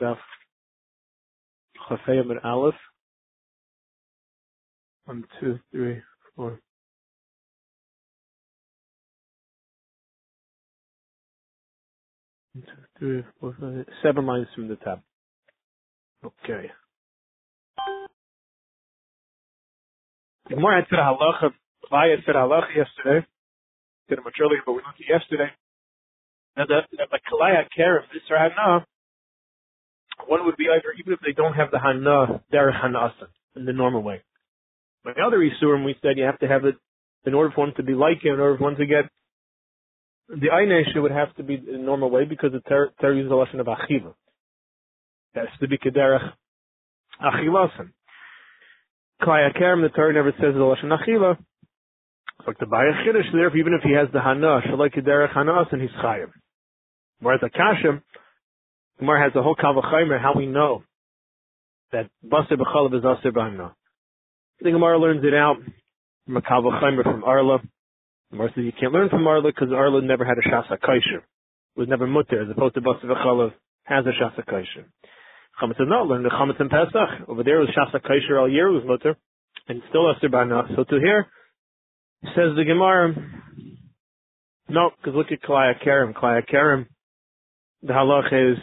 [0.00, 0.16] Daf.
[1.90, 2.74] Chafayim and Aleph.
[5.06, 6.02] One, two, three,
[6.36, 6.60] four.
[12.54, 15.02] One, two, three, four, five, seven lines from the top.
[16.24, 16.70] Okay.
[20.48, 21.50] The Gemara had said halacha,
[21.90, 23.26] Vaya said halacha yesterday.
[24.08, 25.50] Did it much earlier, but we looked at yesterday.
[26.56, 28.86] Now that the Kalaya care of this or Hana,
[30.26, 33.72] one would be either, even if they don't have the Hana, they're Hanasa in the
[33.72, 34.22] normal way.
[35.04, 36.76] But the other Isurim, we said you have to have it
[37.24, 39.10] in order for one to be like it, in order for one to get
[40.28, 43.60] the Einesha would have to be the normal way because the Ter uses the lesson
[43.60, 44.14] of Achiva.
[45.34, 46.32] That has to be Kederach
[47.22, 47.90] Achilasan.
[49.22, 51.38] Klaya Kerem, the Torah never says the Lashon Achila.
[52.44, 55.80] Like the Bayach Chiddush, therefore, even if he has the Hana, Shalai Kederech Hanas, and
[55.80, 56.30] he's Chayiv.
[57.20, 58.02] Whereas the Kashim,
[58.98, 60.82] Gemara has the whole Kavachaymer, how we know
[61.92, 63.72] that Basar B'chalav is Asir B'Hana.
[64.60, 65.56] The Gemara learns it out
[66.24, 67.58] from a Kavachaymer from Arla.
[68.30, 71.18] Gemara says you can't learn from Arla because Arla never had a Shasa Kaisher.
[71.76, 73.52] It was never mutter, as opposed to Basar B'chalav
[73.84, 74.84] has a Shasa Kaisher.
[75.60, 77.28] Chametz is not learned the Chametz in Pesach.
[77.28, 79.16] Over there was Shasa Kaisher all year, was mutter,
[79.68, 80.74] and still Asir B'Hana.
[80.76, 81.26] So to here,
[82.34, 83.14] says the Gemara,
[84.68, 86.14] no, because look at Klaya Karim.
[86.14, 86.86] Klaya Karim,
[87.82, 88.58] the halach is,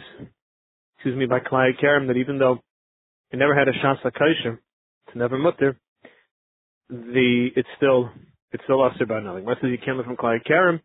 [0.96, 2.60] excuse me, by Klaya Karim, that even though
[3.30, 4.58] it never had a Shasa Kaisher,
[5.06, 5.78] it's never mutter,
[6.90, 8.10] the, it's still,
[8.52, 9.34] it's still Asir B'Hana.
[9.34, 10.80] The Gemara says you can't learn from Klaya Karim.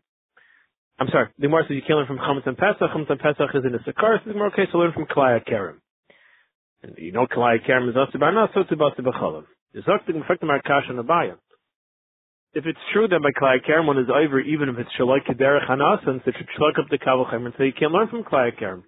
[0.98, 2.80] I'm sorry, the Gemara says you can't learn from Chametz and Pesach.
[2.80, 5.44] Chametz and Pesach is in the Sakar, so the Gemara, okay, so learn from Klaya
[5.44, 5.80] Karim.
[6.82, 9.44] And you know Klaya Karim is Asir B'Hana, so it's B'Chalav.
[9.74, 11.36] The Zoktik, in fact, the Markash and Abaya
[12.52, 15.70] if it's true that by Klai Kerem one is over, even if it's Shalai Kederech
[15.70, 18.50] Hanasan, so it should shluk up the Kavachim and say you can't learn from Klai
[18.58, 18.82] Kerem.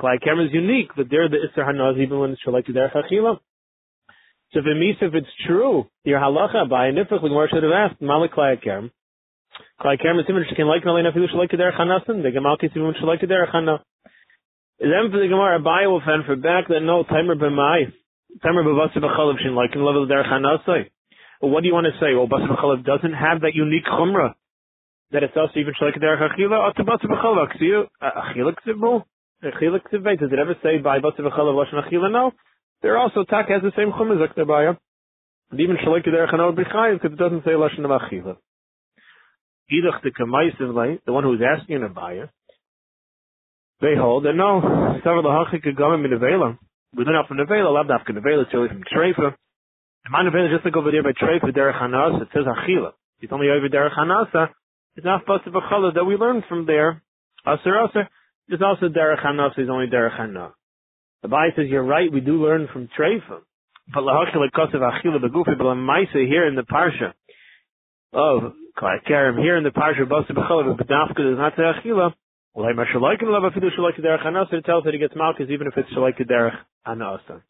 [0.00, 3.38] Klai Kerem is unique, but there the Isser Hanaz even when it's Shalai Kederech Achila.
[4.52, 8.56] So if it's true, your halacha by Nifach, the Gemara should have asked, Malik Klai
[8.64, 8.90] Kerem.
[9.80, 12.70] Klai Kerem is even she can like Nalina Filu Shalai Kederech Hanasan, the Gemal Kis
[12.74, 13.82] even Shalai Kederech Hana.
[14.80, 17.92] Then for the Gemara, Abai will fend for back that no, Timer B'mai,
[18.42, 20.86] Timer B'vasa B'chalav Shin like in level Derech Hanasai.
[20.86, 20.88] Eh?
[21.40, 22.14] Well, what do you want to say?
[22.14, 24.34] Well, Basar B'chalav doesn't have that unique chumrah
[25.12, 27.86] that it's also even Shalek Derech Achila or to Basar B'chalav.
[28.00, 29.04] Uh, Achila Ksivu?
[29.44, 30.18] Achila Ksivay?
[30.18, 32.10] Does it ever say by Basar B'chalav Lashon Achila?
[32.10, 32.32] No.
[32.82, 34.74] There are also Tak has the same chumrah Zakter Baya.
[35.50, 38.36] And even Shalek Derech Hanor B'chayiv because it doesn't say Lashon Achila.
[39.70, 42.30] Idach the Kamaisim, the one who's asking in Abaya,
[43.80, 46.58] they hold that no, several the Hachik Gamim in Nevela.
[46.96, 49.34] We don't have from Nevela, Labdaf Nevela, it's really from Treifa.
[50.04, 52.92] The man of just like over there by Treif with Derech Hanas, it says Achila.
[53.20, 54.48] It's only over Derech Hanasa.
[54.96, 57.02] It's not Basa B'chala that we learned from there.
[57.46, 58.08] Aser Aser.
[58.48, 60.52] There's also Derech Hanas is only Derech Hanas.
[61.22, 63.40] The Bible says you're right, we do learn from Treifa.
[63.92, 67.12] But Lahachil Kosev Achila Begufi, but Lamaisa here in the Parsha
[68.12, 68.52] of
[69.08, 72.12] Kerem, here in the Parsha of Basa B'chala, but Dafka does not say Achila.
[72.54, 75.66] Well, I Mashalaik and Lava Fidu Derech Hanas, it tells that he gets Malchus even
[75.66, 76.56] if it's Shalaik Derech
[76.86, 77.42] Hanasa.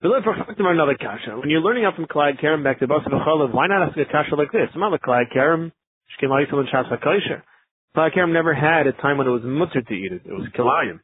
[0.00, 4.04] When you're learning out from Klai Kerem back to Basa B'chalav, why not ask a
[4.04, 4.68] kasha like this?
[4.72, 5.72] I'm not a Klai Kerem.
[6.14, 7.42] Shkim Aisel and Shas HaKosher.
[7.96, 10.22] Klai Kerem never had a time when it was mutter to eat it.
[10.24, 11.00] It was Kilayim.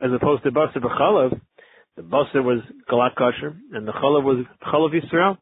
[0.00, 1.38] As opposed to Basa B'chalav,
[1.96, 2.60] the Basa was
[2.90, 5.36] Galat Kosher, and the Chalav was Chalav Yisrael.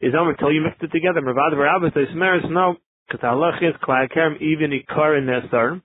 [0.00, 1.20] Is Omer till you mixed it together?
[1.20, 2.76] Mervad Barabbas, they smears, no.
[3.08, 5.82] Because Allah is Klai Kerem, even Ikar in Nesar.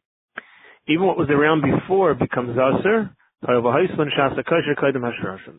[0.88, 3.10] Even what was around before becomes Asr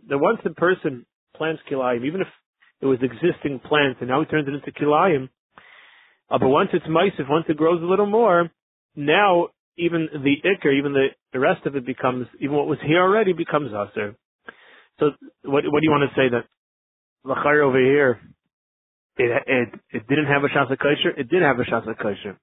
[0.09, 1.07] that once the person
[1.37, 2.27] plants kilayim, even if
[2.81, 5.29] it was existing plants and now he turns it into kilayim,
[6.31, 8.51] uh, but once it's if once it grows a little more,
[8.97, 13.03] now even the ikr, even the, the rest of it becomes, even what was here
[13.03, 14.17] already becomes aser.
[15.01, 15.11] So
[15.43, 16.45] what, what do you want to say that
[17.27, 18.21] lachar over here,
[19.17, 21.11] it, it, it didn't have a shasa kosher?
[21.17, 22.39] It did have a shasa kosher.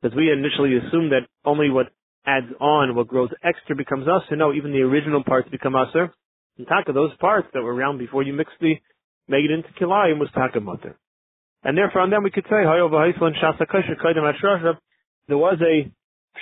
[0.00, 1.88] Because we initially assumed that only what
[2.26, 4.36] adds on, what grows extra becomes usher.
[4.36, 6.12] No, even the original parts become usher.
[6.58, 8.74] And taka, those parts that were around before you mixed the,
[9.28, 10.98] make it into kilayim was taka mutter.
[11.62, 12.64] And therefore on them we could say,
[15.28, 15.92] there was a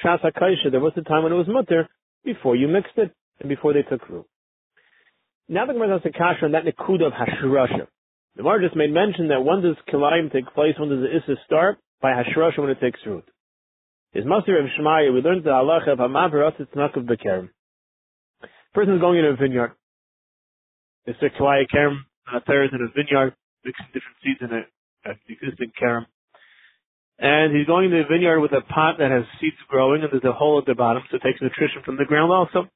[0.04, 1.88] shasa kasha, there was a time when it was mutter
[2.24, 4.26] before you mixed it and before they took root.
[5.48, 7.86] Now the Gemara has a kasha on that nekuda of hashrasha.
[8.36, 11.40] The Gemara just made mention that when does kilayim take place, when does the issa
[11.46, 11.78] start?
[12.00, 13.24] By hashrasha when it takes root.
[14.14, 17.50] Is Master of Shemaya, we learned the halacha of Hamav it's not of the Kerem.
[18.72, 19.72] Person is going in a vineyard.
[21.04, 21.98] It's a Kwaya Kerem,
[22.32, 23.34] a third in a vineyard,
[23.66, 24.62] mixing different seeds in a,
[25.08, 26.06] a uh, existing Kerem.
[27.18, 30.24] and he's going to a vineyard with a pot that has seeds growing, and there's
[30.24, 32.66] a hole at the bottom, so it takes nutrition from the ground also.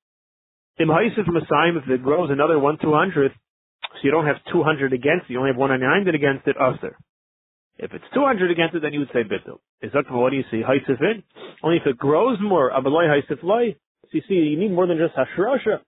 [0.79, 3.34] Im Haisif Masayim, if it grows another one two hundredth,
[3.82, 6.46] so you don't have two hundred against it, you only have one ninety nine against
[6.46, 6.96] it, Usher.
[7.78, 9.58] If it's two hundred against it, then you would say bitul.
[9.80, 10.62] Is that what do you see?
[10.62, 11.22] Haisif in?
[11.62, 13.74] Only if it grows more, Haisif Loi.
[14.04, 15.80] So you see, you need more than just Hashrasha.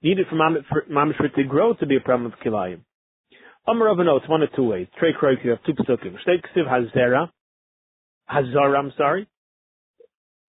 [0.00, 2.80] You need it for Mamish for it to grow to be a problem of Kilayim.
[3.66, 4.88] Amar Avano, it's one of two ways.
[4.98, 6.16] Trey Kroik, you have two psukim.
[6.26, 7.30] Shtei Ksiv Hazera,
[8.30, 9.28] Hazara, I'm sorry,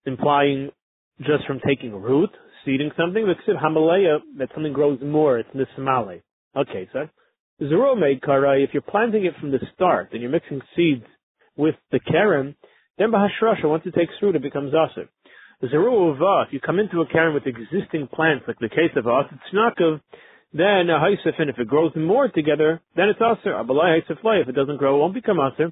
[0.06, 0.71] implying
[1.19, 2.31] just from taking root,
[2.65, 3.25] seeding something.
[3.25, 6.24] The Ksiv Hamalaya, that something grows more, it's Nismale.
[6.57, 7.07] Okay, so
[7.61, 11.05] Zerome Kara, if you're planting it from the start and you're mixing seeds
[11.55, 12.55] with the Karen,
[12.97, 15.09] then Bahashrasha, once it takes root, it becomes Asir.
[15.63, 19.39] Zeruva, if you come into a Karen with existing plants, like the case of Asir
[19.51, 20.01] Tznakov,
[20.51, 23.53] then a Haisifin, if it grows more together, then it's Asir.
[23.53, 25.71] Abalai Haisiflai, if it doesn't grow, it won't become Asir,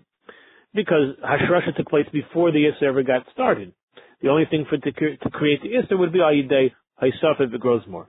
[0.73, 3.73] because Hashrasha took place before the Isser ever got started.
[4.21, 7.59] The only thing for to, to create the Isser would be Ayidei Haisaf if it
[7.59, 8.07] grows more.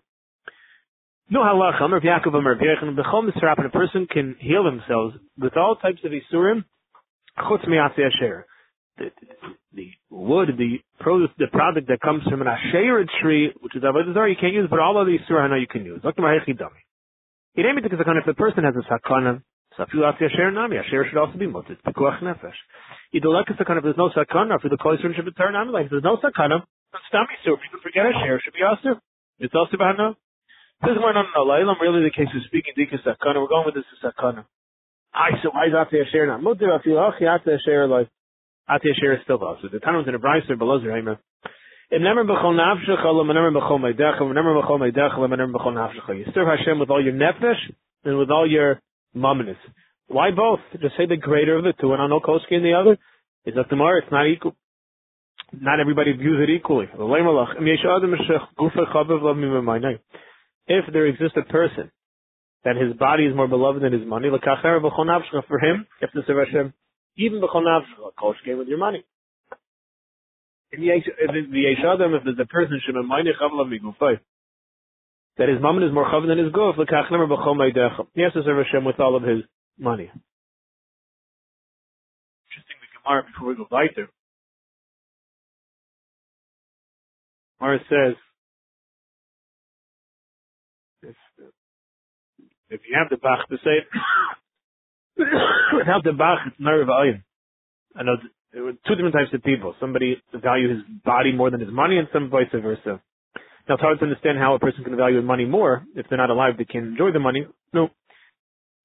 [1.32, 5.76] No halacha, Amr Yaakov Amr Birchen, Bechol Misrap, a person can heal themselves with all
[5.76, 6.62] types of Isurim,
[7.38, 8.44] Chutz Mi'atzi Asher.
[8.99, 9.08] The,
[9.73, 14.12] the wood, the produce, the product that comes from an Asher tree, which is Avodah
[14.12, 16.02] Zarah, you can't use, but all of the Isurim I know you can use.
[16.02, 16.20] Dr.
[16.20, 16.84] Mahechi Dami.
[17.55, 19.40] It ain't because if the person has a sakana,
[19.78, 21.78] Safiu Atzi Asher Nami, Asher should also be muted.
[21.82, 22.61] Pekuach Nefesh.
[23.14, 25.93] Idolek is sakana, if there's no sakana, for the Koisrin should be turned like if
[25.93, 26.61] there's no sakana,
[27.11, 29.00] Stami Sur, you can forget Asher, should be also.
[29.38, 30.14] It's also Bahana.
[30.82, 33.38] This is no, no, Lailam really the case of speaking Dika Sakana.
[33.38, 34.44] We're going with this Sakana.
[35.14, 36.43] I so why is Ati Asher not?
[36.43, 38.08] Mutter Afi Achi Ati Asher like
[38.69, 39.69] Ati Asher is still also.
[39.70, 41.19] The Tanum's in a Brycer below Zeraimer.
[41.93, 45.75] Im nemer b'chol nafshecha, lo nemer b'chol meidecha, lo nemer b'chol meidecha, lo nemer b'chol
[45.75, 46.19] nafshecha.
[46.19, 47.62] You serve Hashem with all your nefesh
[48.02, 48.81] and with all your
[49.14, 49.58] mumminess.
[50.08, 50.58] Why both?
[50.81, 52.99] Just say the greater of the two and on no koski in the other.
[53.46, 53.99] Is that tomorrow?
[54.02, 54.56] It's not equal.
[55.52, 56.87] Not everybody views it equally
[60.67, 61.91] if there exists a person
[62.64, 66.73] that his body is more beloved than his money, for him, if the Hashem,
[67.17, 69.05] even koshke with your money.
[70.70, 72.81] If the Yeshadam, if there's a person
[75.38, 76.76] that his mammon is more chav than his guf,
[78.14, 79.43] he has to serve Hashem with all of his
[79.79, 80.11] money.
[82.49, 84.09] Interesting the Gemara before we go weiter.
[87.59, 88.17] Gemara says,
[92.72, 93.84] if you have the Bach to say,
[95.76, 97.22] without the Bach, it's nerve ayin.
[97.94, 98.16] I know
[98.52, 99.74] there were two different types of people.
[99.78, 103.00] Somebody value his body more than his money, and some vice versa.
[103.69, 106.30] Now it's hard to understand how a person can value money more if they're not
[106.30, 106.54] alive.
[106.58, 107.46] They can enjoy the money.
[107.72, 107.88] No,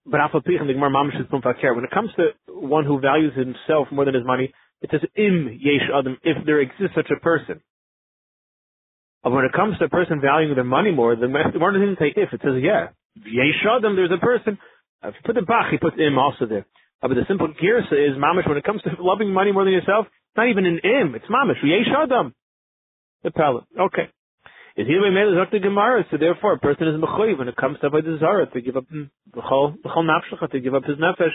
[0.10, 5.02] but when it comes to one who values himself more than his money, it says
[5.16, 7.62] im yesh adam if there exists such a person.
[9.24, 12.14] But when it comes to a person valuing their money more, the one doesn't say
[12.16, 12.90] if, it says yeah.
[13.26, 14.58] Yeshadam, there's a person.
[15.04, 16.66] If you put the bach, he puts im also there.
[17.02, 18.48] Uh, but the simple girsa is mamish.
[18.48, 21.16] When it comes to loving money more than yourself, it's not even an im.
[21.16, 21.64] It's mamish.
[21.64, 22.34] Yeshadam.
[23.24, 23.66] The palate.
[23.80, 24.10] Okay.
[24.78, 26.06] Is he the Gemara?
[26.12, 28.86] So therefore, a person is mechoy when it comes to avodah zara to give up
[28.90, 31.34] the whole nafshecha to give up his nefesh.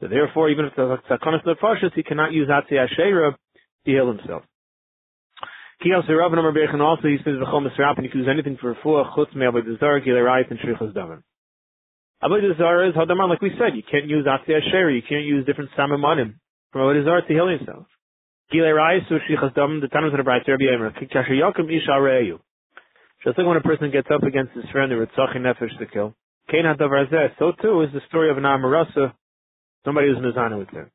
[0.00, 4.42] So therefore, even if the sakonis nefashis, he cannot use atzi ashera to heal himself.
[5.82, 8.74] Kiyos Rav number Bechan also he says v'chol misrap and you can use anything for
[8.74, 11.22] refuah chutz me avodah zara gilerayit and shrichas daven.
[12.22, 15.44] Avodah zara is hadamar like we said you can't use atzi ashera you can't use
[15.46, 16.34] different samamonim
[16.72, 17.86] from avodah zara to heal yourself.
[18.52, 22.38] Gilerayit so shrichas daven the tanus of the bright Rabbi Yemer kasher yakum isha reyu.
[23.24, 26.14] Just like when a person gets up against his friend with tzachim nefesh to kill.
[26.50, 29.12] Kain hadavar so too is the story of an amarasa
[29.84, 30.90] somebody who's mizana with him.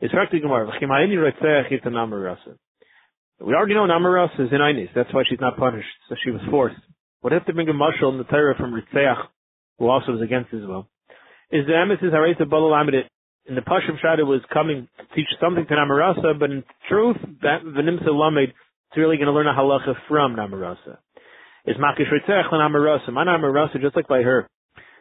[0.00, 0.66] It's practically Gemara.
[0.66, 2.58] V'chimayini rotzeh chit an.
[3.44, 4.88] We already know Namaras is in Einis.
[4.94, 5.86] That's why she's not punished.
[6.08, 6.80] So she was forced.
[7.22, 9.20] Would have to bring a mushal in the Torah from Ritzeach,
[9.78, 10.88] who also was against Israel.
[11.50, 13.04] Is the emesis Hareta Balalamid
[13.46, 17.60] in the Pashim Shada was coming to teach something to Namarasa, but in truth, that
[17.62, 20.96] Venimsa Lamed is really going to learn a halacha from Namarasa.
[21.66, 23.12] Is Makish Ritzeach Namarasa.
[23.12, 24.48] My Namarasa, just like by her.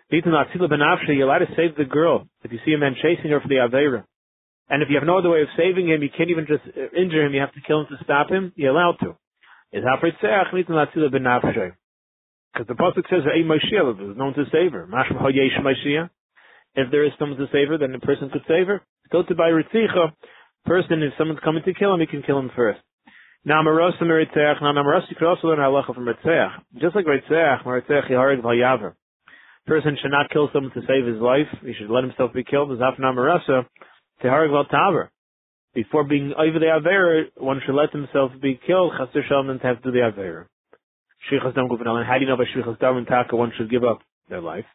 [0.10, 3.56] You're allowed to save the girl if you see a man chasing her for the
[3.56, 4.04] Aveira.
[4.70, 6.90] And if you have no other way of saving him, you can't even just uh,
[6.96, 7.34] injure him.
[7.34, 8.54] You have to kill him to stop him.
[8.56, 9.18] You're allowed to.
[12.54, 14.88] Because the pasuk says, "Ei there's no one to save her.
[16.76, 18.82] If there is someone to save her, then the person could save her.
[19.12, 20.14] Go to buy ritzicha.
[20.66, 22.80] Person, if someone's coming to kill him, he can kill him first.
[23.46, 24.62] Now, Marosa Meritzeach.
[24.62, 26.52] Now, Marosa, you could also learn halacha from Ritzeach.
[26.80, 28.94] Just like Ritzeach, Meritzeach Yaharig Vayaver.
[29.68, 31.48] Person should not kill someone to save his life.
[31.62, 32.70] He should let himself be killed.
[32.70, 32.98] There's half
[34.24, 35.10] Teharig Taver.
[35.76, 39.82] before being over the Avera, one should let himself be killed, Chasir Shalom, and have
[39.84, 40.46] to the Avera.
[41.30, 43.84] Shvichas Dam Gufanel, how do you know by Shvichas Dam and Taka one should give
[43.84, 44.00] up
[44.30, 44.66] their life?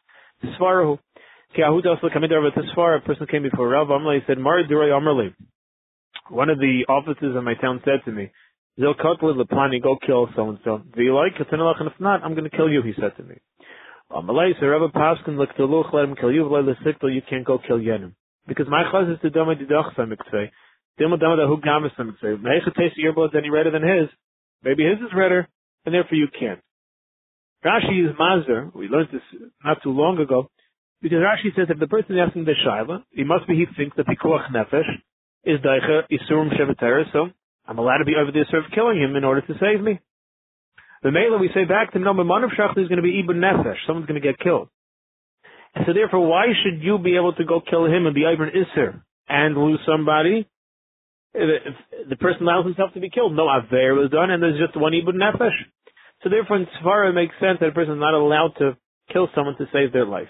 [0.43, 0.99] Tisvarahu.
[1.55, 4.61] Ki Ahud also coming over to Tisvara, a person came before Rav Amalei, said, Mar
[4.63, 5.33] Duray Amalei.
[6.29, 8.31] One of the officers in my town said to me,
[8.79, 10.81] Zil Kotler Leplani, go kill so and so.
[10.95, 11.47] Do you like it?
[11.51, 13.35] And if not, I'm going to kill you, he said to me.
[14.11, 17.45] Amalei, so Rabbi Paskin, look to Luch, let him kill you, let the you can't
[17.45, 18.13] go kill Yenim.
[18.49, 20.49] Because my chaz is to Doma Didach Samikzvei.
[20.99, 22.41] Dima Doma the Hug Gamas Samikzvei.
[22.41, 24.09] Mecha taste of your blood any redder than his.
[24.63, 25.47] Maybe his is redder,
[25.85, 26.59] and therefore you can't.
[27.63, 28.71] Rashi is Mazer.
[28.73, 29.21] We learned this
[29.63, 30.49] not too long ago.
[31.01, 33.95] Because Rashi says if the person is asking the Shaila, he must be, he thinks
[33.95, 34.89] that Pikuach Nefesh
[35.45, 37.29] is Daicha Isurum Shevetera, so
[37.65, 39.99] I'm allowed to be over the Isur of killing him in order to save me.
[41.03, 43.85] The Mela, we say back to no, Manav Shachli is going to be Ibn Nefesh.
[43.87, 44.67] Someone's going to get killed.
[45.75, 49.01] So therefore, why should you be able to go kill him and be Ibn Isser
[49.27, 50.47] and lose somebody?
[51.33, 51.75] If
[52.09, 54.93] the person allows himself to be killed, no Aver was done, and there's just one
[54.93, 55.57] Ibn Nefesh.
[56.23, 58.77] So therefore, in Svara, it makes sense that a person is not allowed to
[59.13, 60.27] kill someone to save their life.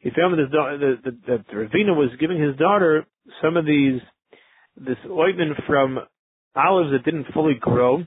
[0.00, 0.50] He found that,
[1.04, 3.06] that, that Ravina was giving his daughter
[3.42, 4.00] some of these
[4.76, 5.98] this ointment from
[6.54, 8.04] olives that didn't fully grow,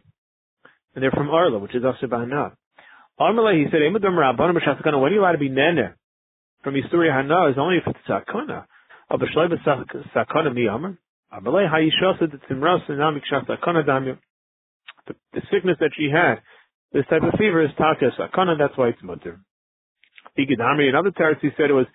[0.93, 2.53] and they're from Arla, which is also Bahana.
[3.19, 5.93] Armala, he said, when are you allowed to be nene
[6.63, 8.65] from Yisuri Hana is only if it's sakana.
[9.09, 9.55] Aber shloibe
[10.15, 10.97] sakana mi amr.
[11.33, 14.17] Armala, ha yishosed and namik shas sakana damyu.
[15.33, 16.41] The sickness that she had,
[16.93, 19.39] this type of fever is taka sakana, that's why it's mutter.
[20.37, 21.87] Igidami, another he said it was,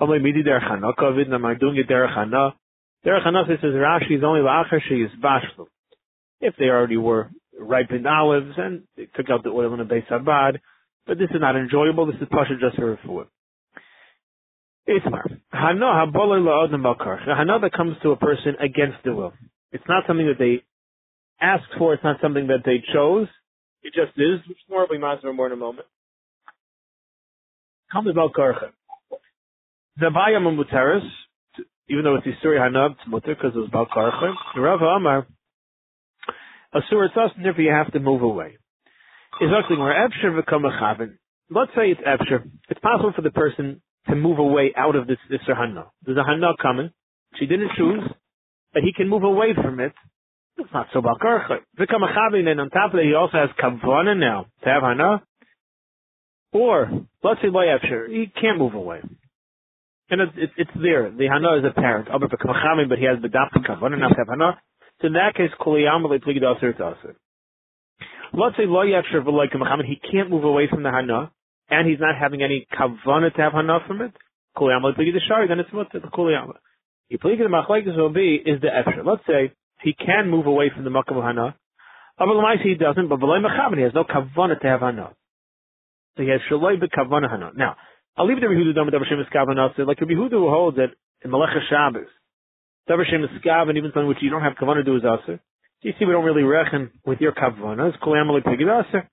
[0.00, 2.52] only midi der chana kovid, am I doing it der chana?
[3.06, 5.66] Derech Hanafi says Rashi is only la'achar is bashlu.
[6.40, 10.04] If they already were ripened olives and they took out the oil in a base
[10.10, 10.60] abad,
[11.06, 12.06] but this is not enjoyable.
[12.06, 13.26] This is pasha just for food.
[14.86, 15.24] Ismar.
[15.52, 16.06] Hana.
[16.06, 19.32] Hana that comes to a person against the will.
[19.72, 20.62] It's not something that they
[21.40, 21.92] asked for.
[21.94, 23.28] It's not something that they chose.
[23.82, 24.40] It just is.
[24.48, 25.86] Which more we might more in a moment.
[27.92, 28.70] Come to balkarcha.
[30.00, 31.06] Zabaya mumuteris
[31.88, 34.34] even though it's Isuri Hanab, it's mutter because it was Bal Karcha.
[34.56, 35.26] Rav Amar,
[36.74, 38.58] Asur and therefore you have to move away.
[39.40, 41.16] Is actually where Ebsher become a Chavin.
[41.50, 42.50] Let's say it's Ebsher.
[42.68, 45.88] It's possible for the person to move away out of this Isur Hanab.
[46.04, 46.90] There's a Hanab coming.
[47.38, 48.02] She didn't choose,
[48.72, 49.92] but he can move away from it.
[50.56, 51.58] It's not so Bal Karcha.
[51.76, 54.82] Become a Chavin, and on top of that, he also has Kavana now to have
[54.82, 55.20] Hanab.
[56.52, 56.90] Or,
[57.22, 59.00] let's say by Ebsher, he can't move away.
[60.10, 61.10] And it's, it's, it's there.
[61.10, 62.08] The hana is apparent.
[62.08, 64.58] but he has the dafka kavan enough to have hana.
[65.00, 67.16] So in that case, kuliyam pligid aser aser.
[68.32, 69.84] Let's say lo yafsher v'loy kamachamim.
[69.84, 71.30] He can't move away from the hana,
[71.70, 74.12] and he's not having any kavana to have hana from it.
[74.56, 75.48] Kuliyam pligid shari.
[75.48, 76.52] Then it's what the kuliyam.
[77.10, 79.04] The pligid machlekes will be is the efsher.
[79.04, 79.52] Let's say
[79.82, 81.56] he can move away from the makam hana.
[82.18, 82.26] But
[82.62, 83.08] he doesn't.
[83.08, 83.76] But v'loy mechavim.
[83.76, 85.10] He has no kavana to have hana.
[86.16, 87.52] So he has shaloi kavana hana.
[87.56, 87.76] Now.
[88.18, 90.90] I'll leave it to Rehuda Dama Davar Shem Eskav Like Rehuda who holds that
[91.22, 92.08] in Malecha Shabbos,
[92.88, 95.40] Davar Shem Eskav and even something which you don't have Kavanah do is Aser.
[95.82, 97.90] You see, we don't really reckon with your Kavanah.
[97.90, 99.08] It's Kolayam Pigid Aser.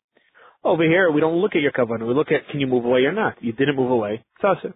[0.64, 2.08] Over here, we don't look at your Kavanah.
[2.08, 3.36] We look at can you move away or not.
[3.42, 4.24] You didn't move away.
[4.40, 4.74] It's Aser.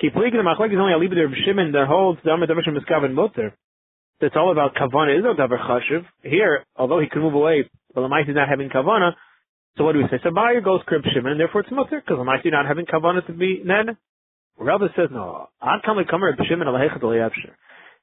[0.00, 3.04] Keep leaking the Machlek is only leave it to Shimon that holds Davar Shem Eskav
[3.04, 3.54] and Mutter.
[4.20, 5.18] That's all about Kavanah.
[5.18, 6.04] Is no Davar Chashiv.
[6.22, 9.12] Here, although he could move away, but the mice is not having Kavanah,
[9.76, 10.16] so what do we say?
[10.24, 13.26] So buyer goes krib shimon, and therefore it's mutter because I'm actually not having kavanah
[13.26, 13.96] to be nen.
[14.58, 15.48] Rabbi says no.
[15.60, 17.52] Ad kam lekamer shimon alehechet aliyavsher.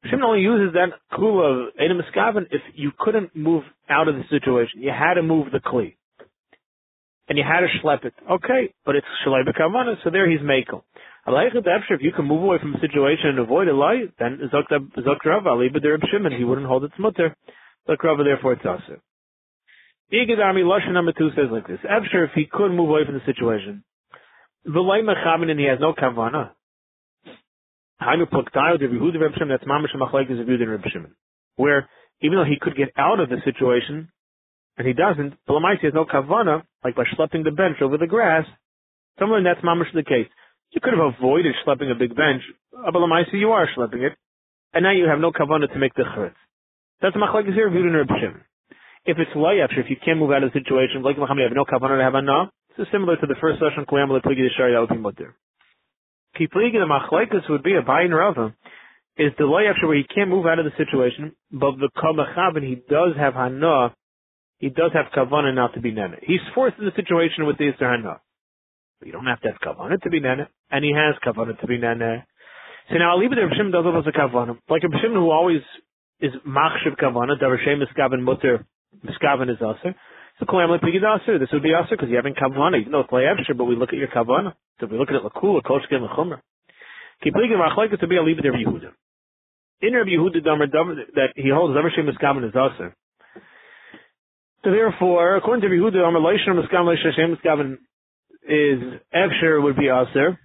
[0.06, 4.24] Shimon only uses that clue of edom eskaven if you couldn't move out of the
[4.30, 4.82] situation.
[4.82, 5.96] You had to move the kli.
[7.30, 8.14] And you had to schlep it.
[8.30, 10.84] Okay, but it's shalai bekavana, so there he's makel.
[11.26, 15.48] If you can move away from the situation and avoid a lie, then zok Rav
[15.48, 17.34] ali, but there Shimon, he wouldn't hold its mutter.
[17.88, 19.00] Zok Rav, therefore it's also.
[20.12, 21.80] Igid Army Lashon number two says like this.
[21.90, 23.86] Abshir, if he could move away from the situation,
[24.68, 26.52] V'lay mechamin and he has no kavana.
[31.56, 31.90] Where,
[32.22, 34.10] even though he could get out of the situation,
[34.78, 38.46] and he doesn't, Balamaisi has no kavana, like by schlepping the bench over the grass,
[39.20, 40.28] somewhere that's mamash the case.
[40.72, 42.42] You could have avoided schlepping a big bench,
[42.76, 44.14] uh, but Balamaisi you are schlepping it,
[44.74, 46.34] and now you have no kavana to make the chutz.
[47.02, 48.42] That's machlaik is here in Reb Shimon.
[49.06, 51.56] If it's layafshir, if you can't move out of the situation, like Muhammad, you have
[51.56, 54.74] no kavanah to have anah, this is similar to the first session, Kuyam Pligi Shari,
[54.88, 55.36] be mutter.
[56.40, 58.56] Kipligi, the machlaikas would be a bayin rava,
[59.18, 62.76] is the layafshir where he can't move out of the situation, but the kabachavin, he
[62.90, 63.94] does have hana,
[64.58, 66.16] he does have kavanah now to be nene.
[66.22, 68.22] He's forced in the situation with the Yisr hana.
[69.00, 70.48] But you don't have to have kavanah to be nene.
[70.72, 72.24] and he has kavanah to be nene.
[72.90, 73.50] So now it there.
[73.50, 74.58] B'Shim does it as a kavanah.
[74.70, 75.62] Like a B'Shim who always
[76.22, 78.66] is machshav kavanah, davar shem miskaven mutter,
[79.06, 79.96] miskaven is aser.
[80.40, 81.40] So kolam lepigid aser.
[81.40, 83.90] This would be aser because you haven't kavanah, even though it's layavshir, but we look
[83.90, 84.54] at your kavanah.
[84.80, 86.40] So we look at it lakul, koshkin, lachumer.
[87.24, 88.92] Keep ligin machlekes to be a leave it Yehuda.
[89.82, 90.44] In Rabbi Yehuda
[91.16, 92.96] that he holds davar shem miskaven is aser.
[94.64, 97.74] So therefore, according to Yehuda, Amar Leishon Miskaven Leishon Hashem Miskaven
[98.48, 100.40] is Efsher would be Aser.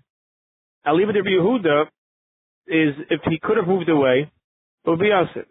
[0.85, 1.85] Aliva de Yehuda
[2.67, 4.31] is if he could have moved away,
[4.85, 5.47] it would be Aser.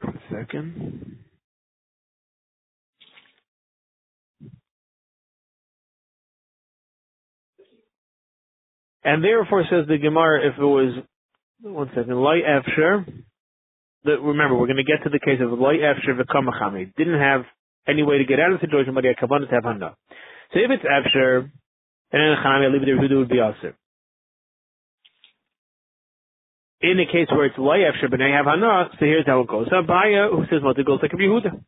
[0.00, 1.13] One second.
[9.04, 11.04] And therefore, says the Gemara, if it was
[11.60, 13.04] one second, light Efsher,
[14.04, 16.94] remember we're going to get to the case of light Efsher v'kamachami.
[16.96, 17.42] Didn't have
[17.86, 19.94] any way to get out of the situation, but he had kavanah to have hana.
[20.52, 21.50] So if it's Efsher,
[22.12, 23.76] then in Chami, leave it would be Aser.
[26.80, 29.48] In the case where it's Lay Efsher, but they have Hana, so here's how it
[29.48, 29.66] goes.
[29.68, 31.50] So Abaya, who says Mother, goes like a Yehuda.
[31.50, 31.62] And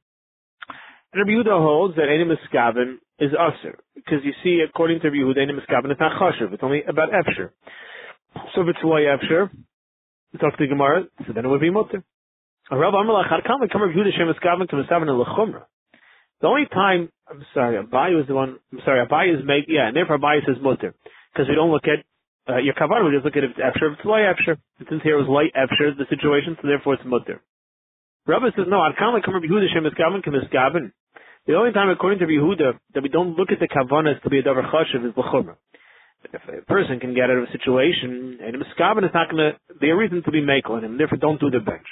[1.14, 3.78] Rabbi Yehuda holds that any Miskaven is Aser.
[3.94, 6.52] Because you see, according to Yehuda, is not Chashiv.
[6.52, 7.50] It's only about Efsher.
[8.54, 9.50] So if it's Lay Efsher,
[10.32, 11.98] we talk to the Gemara, so then it would be Mutter.
[11.98, 12.04] To?
[16.40, 19.86] The only time, I'm sorry, Abai was the one, I'm sorry, Abai is make, yeah,
[19.88, 20.94] and therefore Abai says mutter.
[21.32, 22.04] Because we don't look at,
[22.52, 24.58] uh, your kavar, we just look at if it's efsher, if it's light efsher.
[24.88, 27.40] Since here it was light efsher, the situation, so therefore it's mutter.
[28.26, 30.92] Rabbi says, no, kind of come Yehuda Shem Eskaven, Kim Eskaven.
[31.46, 34.38] The only time, according to Yehuda, that we don't look at the kavanas to be
[34.38, 35.56] a davar chashiv is l'chumra.
[36.32, 39.52] If a person can get out of a situation, and a Miskaven is not going
[39.52, 41.86] to be a reason to be makel on him, therefore don't do the bench.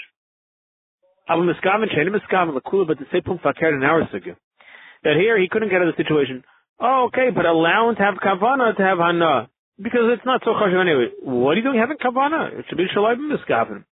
[1.29, 4.35] Aber miskaven shein miskaven lakula, but the same point fakir an hour ago.
[5.05, 6.43] That here he couldn't get out of the situation.
[6.81, 9.49] Oh, okay, but allow him to have kavana to have hana
[9.81, 11.09] because it's not so chashiv anyway.
[11.23, 12.59] What are you doing having kavana?
[12.59, 13.85] It should be shalayim miskaven.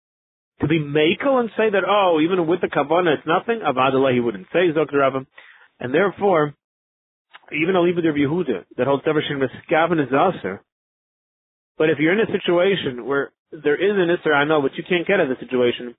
[0.61, 3.61] To be makel and say that oh, even with the kavana it's nothing.
[3.61, 4.97] Avadallah he wouldn't say Dr.
[4.97, 5.25] Rabbim,
[5.81, 6.53] and therefore
[7.51, 10.61] even a of Yehuda that holds everything miskaven is aser.
[11.77, 14.83] But if you're in a situation where there is an isser, I know, but you
[14.87, 15.95] can't get out of the situation,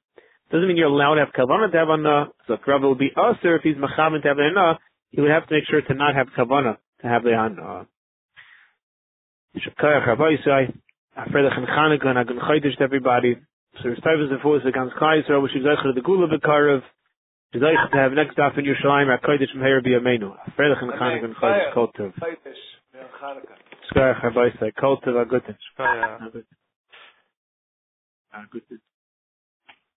[0.51, 2.29] doesn't mean you're allowed to have kavanah to have anah.
[2.47, 4.79] So Rabbi will be usher if he's mechavan to have anah.
[5.11, 7.87] He would have to make sure to not have kavanah to have the anah.
[9.57, 10.37] Rabbi
[11.17, 11.67] and
[12.07, 13.37] and to everybody.
[13.83, 16.29] So is the force against Yisrael, which is the Gula.
[17.53, 20.35] To have next off in Yerushalayim, HaKaydish from Heir B'Yameinu.
[20.49, 22.13] Afredach and Chanukah and Chaydish Kol Tov.
[23.93, 24.73] Shkayach Rabbi Yisai.
[24.81, 25.57] Kol Tov Agutin.
[25.79, 26.45] Shkayach.
[28.35, 28.79] Agutin.